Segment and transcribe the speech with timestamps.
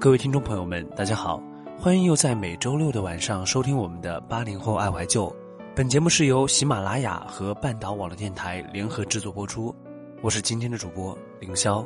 [0.00, 1.42] 各位听众朋友们，大家好，
[1.78, 5.30] 欢迎又在每周六的晚上收听我们的八零后爱怀旧。
[5.76, 9.74] 本节目是由喜马拉雅和半岛网络电台联合制作播出，
[10.22, 11.84] 我是今天的主播凌霄。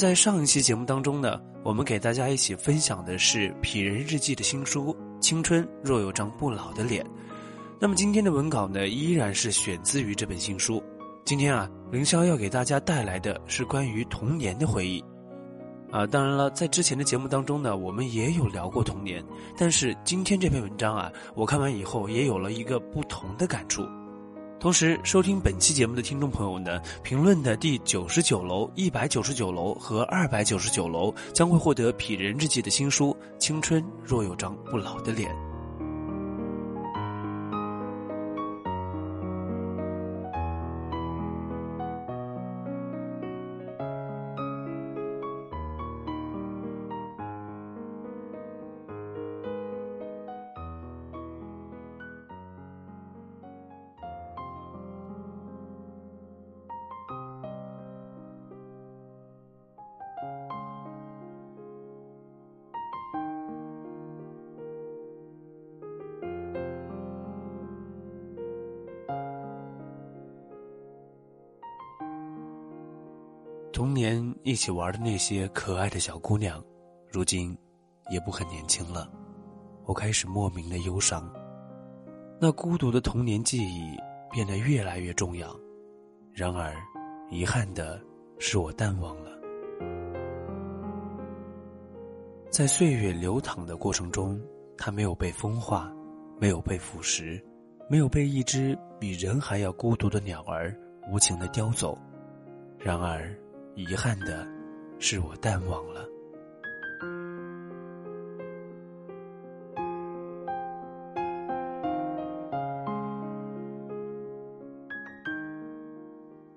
[0.00, 7.04] 在上一期节目当中呢，我们给大家一起分享的是《痞人日记》的新书《青春若有张不老的脸》。
[7.78, 10.82] 那么今天的文稿呢，依然是选自于这本新书。
[11.26, 15.04] 今天啊，凌霄要给大家带来的是关于童年的回忆。
[15.90, 19.22] 啊，当然了，在之前的节目当中呢，我们也有聊过童年，
[19.54, 23.82] 但是今天这篇文章啊，我看完以后也有了一个不同的感触。
[24.60, 35.30] 同时，收听本期节目的听众朋友呢，评论的第九十九楼、一百九十九楼和二百九十九楼将会获得《痞人日记》的新书《青春若有张不老的脸》。
[73.80, 76.62] 童年一起玩的那些可爱的小姑娘，
[77.08, 77.56] 如今
[78.10, 79.10] 也不很年轻了。
[79.86, 81.32] 我开始莫名的忧伤。
[82.38, 83.96] 那孤独的童年记忆
[84.30, 85.58] 变得越来越重要。
[86.34, 86.74] 然而，
[87.30, 87.98] 遗憾的
[88.38, 89.30] 是，我淡忘了。
[92.50, 94.38] 在岁月流淌的过程中，
[94.76, 95.90] 它没有被风化，
[96.38, 97.42] 没有被腐蚀，
[97.88, 100.78] 没有被一只比人还要孤独的鸟儿
[101.10, 101.96] 无情的叼走。
[102.78, 103.34] 然而，
[103.74, 104.46] 遗憾的
[104.98, 106.06] 是，我淡忘了。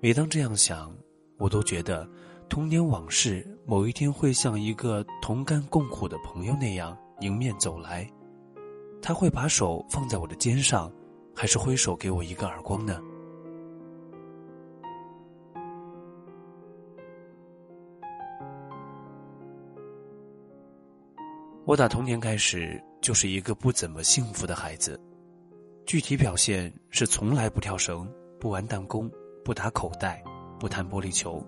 [0.00, 0.94] 每当这样想，
[1.38, 2.06] 我都觉得
[2.48, 8.06] 童年往事某一天会像一个同甘共苦的朋友那样迎面走来。
[9.00, 10.92] 他会把手放在我的肩上，
[11.34, 13.00] 还是挥手给我一个耳光呢？
[21.66, 25.00] 我打童年开始就是一个不怎么幸福的孩子，
[25.86, 28.06] 具体表现是从来不跳绳、
[28.38, 29.10] 不玩弹弓、
[29.42, 30.22] 不打口袋、
[30.60, 31.42] 不弹玻璃球。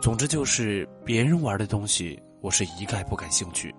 [0.00, 3.74] 总之就是别人玩的东西，我是一概不感兴趣。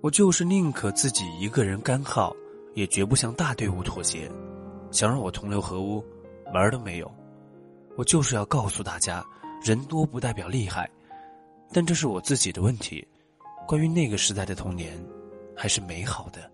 [0.00, 2.34] 我就是宁可自己一个人干耗，
[2.74, 4.28] 也绝不向大队伍妥协。
[4.90, 6.04] 想让我同流合污，
[6.52, 7.08] 门都没有。
[7.96, 9.24] 我就是要告诉大家，
[9.62, 10.90] 人多不代表厉害，
[11.72, 13.06] 但这是我自己的问题。
[13.66, 14.96] 关于那个时代的童年，
[15.56, 16.48] 还是美好的。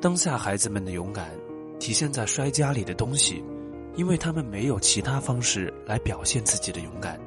[0.00, 1.30] 当下孩子们的勇敢，
[1.78, 3.44] 体现在摔家里的东西。
[3.96, 7.18] 因为他们没有其他方式来表现自己的勇敢，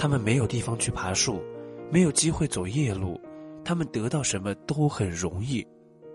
[0.00, 1.42] 他们没有地方去爬树，
[1.90, 3.20] 没有机会走夜路，
[3.62, 5.62] 他们得到什么都很容易，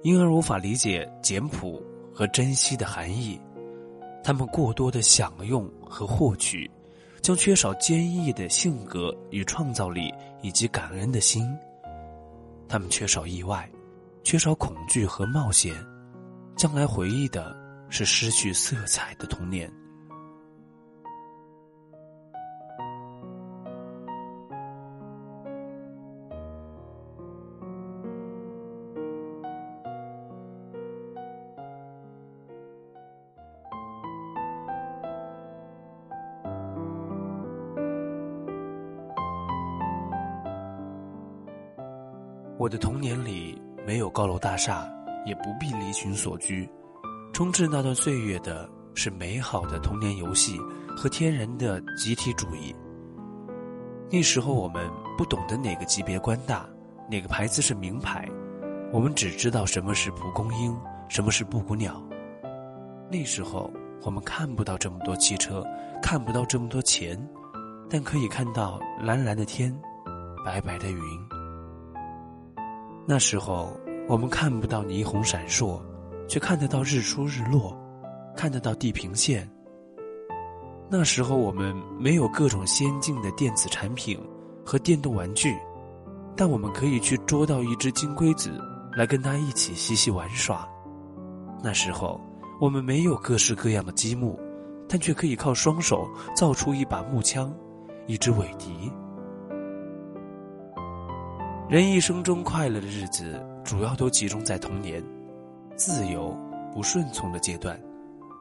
[0.02, 1.80] 因而无法理解简朴
[2.12, 3.40] 和珍惜的含义。
[4.24, 6.68] 他们过多的享用和获取，
[7.22, 11.48] 将缺少坚毅的性格与创造力以及感恩的心。
[12.68, 13.70] 他们缺少意外，
[14.24, 15.72] 缺少恐惧和冒险，
[16.58, 17.56] 将来回忆的。
[17.88, 19.72] 是失去色彩的童年。
[42.66, 44.90] 我的童年里没有高楼大厦，
[45.24, 46.68] 也不必离群索居。
[47.32, 50.60] 充斥那段岁月的是美好的童年游戏
[50.98, 52.76] 和天然的集体主义。
[54.10, 56.68] 那时候我们不懂得哪个级别官大，
[57.08, 58.28] 哪个牌子是名牌，
[58.92, 60.76] 我们只知道什么是蒲公英，
[61.08, 62.02] 什么是布谷鸟。
[63.12, 63.72] 那时候
[64.02, 65.64] 我们看不到这么多汽车，
[66.02, 67.16] 看不到这么多钱，
[67.88, 69.72] 但可以看到蓝蓝的天，
[70.44, 71.35] 白白的云。
[73.06, 75.80] 那时候，我们看不到霓虹闪烁，
[76.28, 77.78] 却看得到日出日落，
[78.36, 79.50] 看得到地平线。
[80.90, 84.20] 那时候，我们没有各种先进的电子产品
[84.66, 85.56] 和电动玩具，
[86.36, 88.52] 但我们可以去捉到一只金龟子，
[88.96, 90.68] 来跟它一起嬉戏玩耍。
[91.64, 92.20] 那时候。
[92.58, 94.40] 我们没有各式各样的积木，
[94.88, 97.54] 但却可以靠双手造出一把木枪，
[98.08, 98.90] 一支尾笛。
[101.68, 105.04] 人一生中快乐的日子，主要都集中在童年，
[105.76, 106.38] 自由
[106.72, 107.80] 不顺从的阶段，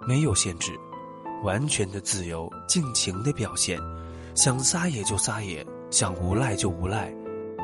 [0.07, 0.73] 没有限制，
[1.43, 3.81] 完全的自由，尽情的表现，
[4.35, 7.11] 想撒野就撒野，想无赖就无赖，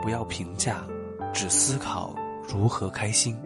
[0.02, 0.82] 不要评价，
[1.30, 2.14] 只思考
[2.48, 3.36] 如何开心。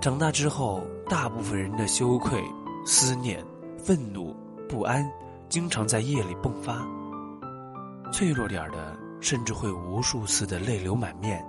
[0.00, 0.82] 长大之后。
[1.08, 2.42] 大部分人的羞愧、
[2.86, 3.44] 思念、
[3.76, 4.34] 愤怒、
[4.66, 5.06] 不安，
[5.50, 6.86] 经常在夜里迸发。
[8.10, 11.42] 脆弱点的，甚至会无数次的泪流满面、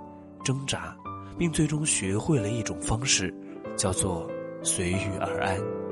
[0.44, 0.96] 挣扎，
[1.36, 3.34] 并最终学会了一种方式，
[3.76, 4.30] 叫做
[4.62, 5.83] 随遇而安。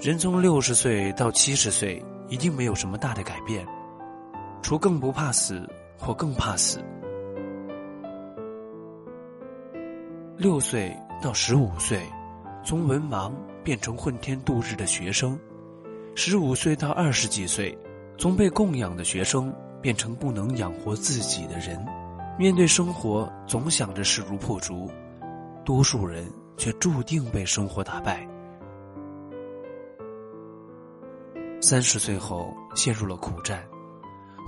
[0.00, 3.66] 人从六十岁到七十岁，一定没有什么大的改变，
[4.62, 5.68] 除更不怕死
[5.98, 6.82] 或更怕死。
[10.38, 12.00] 六岁到十五岁，
[12.64, 13.30] 从文盲
[13.62, 15.36] 变成混天度日的学生；
[16.14, 17.76] 十五岁到二十几岁，
[18.16, 21.78] 从被供养的学生变成不能养活自己的人。
[22.38, 24.90] 面对生活，总想着势如破竹，
[25.62, 26.24] 多数人
[26.56, 28.26] 却注定被生活打败。
[31.62, 33.62] 三十岁后陷入了苦战，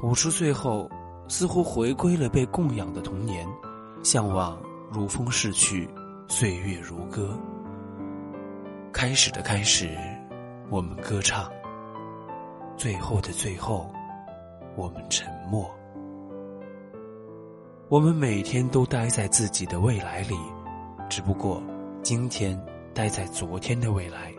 [0.02, 0.88] 五十岁后
[1.28, 3.46] 似乎回归了被供养的童年，
[4.02, 4.58] 向往
[4.90, 5.86] 如风逝去，
[6.26, 7.38] 岁月如歌。
[8.94, 9.90] 开始的开始，
[10.70, 11.50] 我们歌唱；
[12.78, 13.92] 最后的最后，
[14.74, 15.70] 我们沉默。
[17.90, 20.34] 我们每天都待在自己的未来里，
[21.10, 21.62] 只不过
[22.02, 22.58] 今天
[22.94, 24.32] 待在昨天的未来，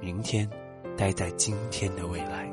[0.00, 0.50] 明天。
[0.96, 2.50] 待在今天的未来，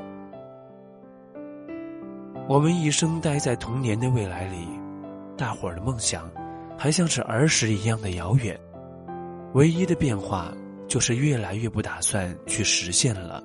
[2.50, 4.68] 我们一生待在童年的未来里，
[5.38, 6.30] 大伙儿的梦想
[6.78, 8.60] 还像是儿时一样的遥远，
[9.54, 10.54] 唯一的变化
[10.90, 13.42] 就是越来越不打算去实现了。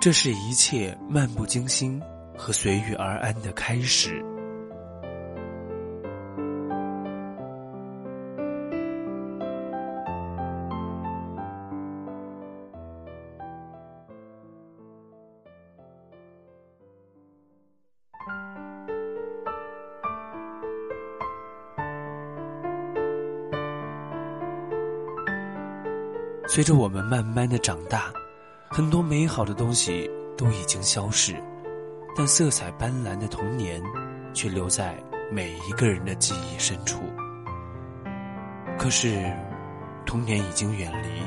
[0.00, 2.00] 这是一切漫不经心
[2.36, 4.24] 和随遇而安的开始。
[26.52, 28.12] 随着我们慢慢的长大，
[28.70, 31.40] 很多美好的东西都已经消逝，
[32.16, 33.80] 但色彩斑斓的童年
[34.34, 36.98] 却留在每一个人的记忆深处。
[38.76, 39.32] 可是，
[40.04, 41.22] 童年已经远离，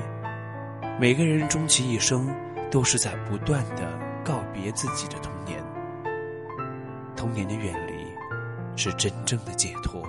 [1.00, 2.28] 每个人终其一生
[2.70, 5.64] 都是在不断的告别自己的童年。
[7.16, 8.06] 童年的远离，
[8.76, 10.04] 是真正的解脱。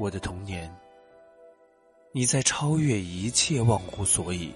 [0.00, 0.74] 我的童年，
[2.10, 4.50] 你在超越一切，忘乎所以；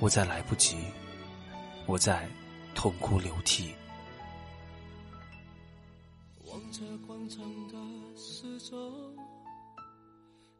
[0.00, 0.76] 我在来不及，
[1.86, 2.28] 我在
[2.74, 3.74] 痛哭流涕。
[6.44, 7.38] 望着广场
[7.68, 7.74] 的
[8.14, 8.92] 四周，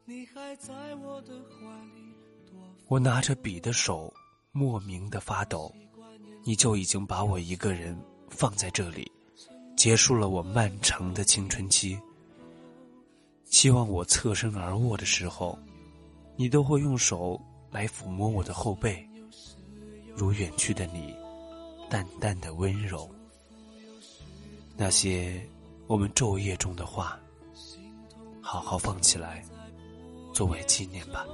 [0.06, 2.14] 你还在我的怀里。
[2.88, 4.10] 我拿着笔的手
[4.50, 5.70] 莫名的发抖，
[6.42, 7.94] 你就已经把我一个人
[8.30, 9.12] 放在这里，
[9.76, 12.00] 结束了我漫长的青春期。
[13.56, 15.58] 希望我侧身而卧的时候，
[16.36, 19.02] 你都会用手来抚摸我的后背，
[20.14, 21.14] 如远去的你，
[21.88, 23.10] 淡淡的温柔。
[24.76, 25.42] 那些
[25.86, 27.18] 我们昼夜中的话，
[28.42, 29.42] 好好放起来，
[30.34, 31.24] 作为纪念吧。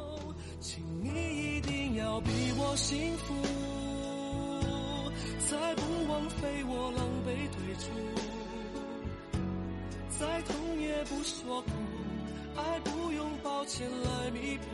[0.61, 3.35] 请你一定要比我幸福。
[5.51, 7.91] 再不枉费我狼狈退出，
[10.21, 11.71] 再痛也不说苦，
[12.57, 14.65] 爱不用抱歉来弥补，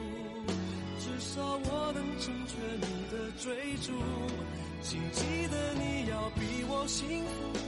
[0.98, 3.92] 至少我能成全你的追逐，
[4.82, 7.58] 请记得你要比我幸福，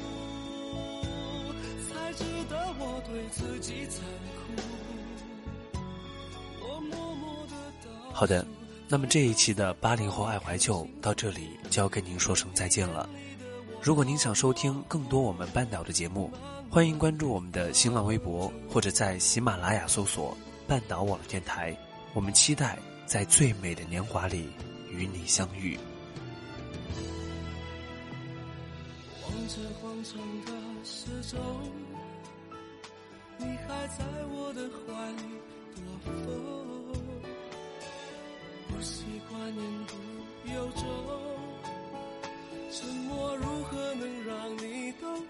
[1.88, 4.04] 才值得我对自己残
[4.36, 5.80] 酷。
[6.62, 8.46] 我默默的倒好的。
[8.92, 13.08] 那么这一期的八零后爱怀旧到这里就要跟您说声再见了。
[13.82, 16.30] 如果您想收听更多我们半岛的节目，
[16.68, 20.36] 欢迎关注我们的新浪微博或者在喜马拉雅搜索
[20.68, 21.74] “半岛网电台”。
[22.12, 24.50] 我们期待在最美的年华里
[24.90, 25.78] 与你相遇。
[29.22, 30.52] 望着荒场的
[30.84, 31.40] 时钟，
[33.38, 35.22] 你还在我的怀里
[35.74, 36.12] 躲风。
[38.68, 39.94] 不习惯言不
[40.52, 40.84] 由衷
[42.72, 45.20] 沉默，如何能让你懂？